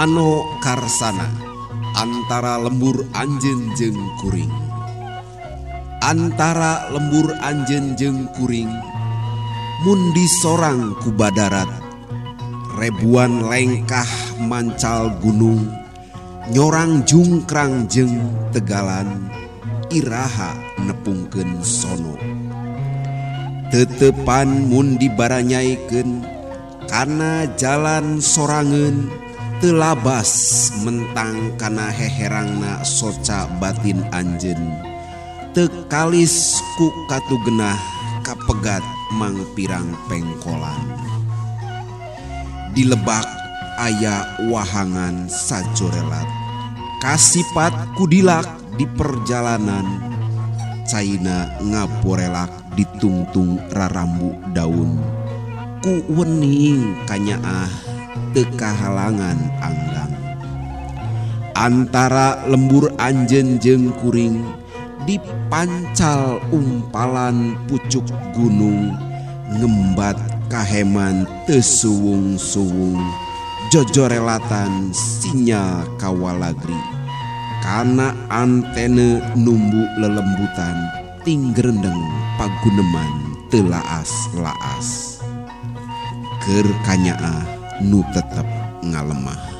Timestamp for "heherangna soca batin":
31.92-34.00